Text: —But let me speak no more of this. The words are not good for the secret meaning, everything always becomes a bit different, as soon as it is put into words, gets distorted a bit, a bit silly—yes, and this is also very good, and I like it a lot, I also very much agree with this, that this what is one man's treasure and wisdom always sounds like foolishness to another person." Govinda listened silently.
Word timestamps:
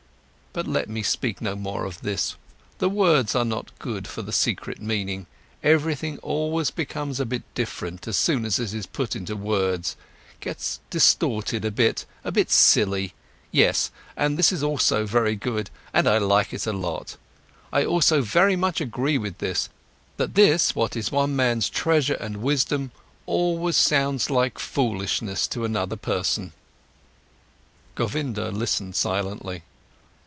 —But 0.53 0.67
let 0.67 0.89
me 0.89 1.01
speak 1.01 1.39
no 1.39 1.55
more 1.55 1.85
of 1.85 2.01
this. 2.01 2.35
The 2.79 2.89
words 2.89 3.35
are 3.35 3.45
not 3.45 3.71
good 3.79 4.05
for 4.05 4.21
the 4.21 4.33
secret 4.33 4.81
meaning, 4.81 5.25
everything 5.63 6.17
always 6.17 6.71
becomes 6.71 7.21
a 7.21 7.25
bit 7.25 7.43
different, 7.55 8.05
as 8.05 8.17
soon 8.17 8.43
as 8.43 8.59
it 8.59 8.73
is 8.73 8.85
put 8.85 9.15
into 9.15 9.37
words, 9.37 9.95
gets 10.41 10.81
distorted 10.89 11.63
a 11.63 11.71
bit, 11.71 12.05
a 12.25 12.33
bit 12.33 12.51
silly—yes, 12.51 13.91
and 14.17 14.37
this 14.37 14.51
is 14.51 14.61
also 14.61 15.05
very 15.05 15.37
good, 15.37 15.69
and 15.93 16.05
I 16.05 16.17
like 16.17 16.53
it 16.53 16.67
a 16.67 16.73
lot, 16.73 17.15
I 17.71 17.85
also 17.85 18.21
very 18.21 18.57
much 18.57 18.81
agree 18.81 19.17
with 19.17 19.37
this, 19.37 19.69
that 20.17 20.35
this 20.35 20.75
what 20.75 20.97
is 20.97 21.13
one 21.13 21.33
man's 21.33 21.69
treasure 21.69 22.15
and 22.15 22.43
wisdom 22.43 22.91
always 23.25 23.77
sounds 23.77 24.29
like 24.29 24.59
foolishness 24.59 25.47
to 25.47 25.63
another 25.63 25.95
person." 25.95 26.51
Govinda 27.95 28.51
listened 28.51 28.97
silently. 28.97 29.63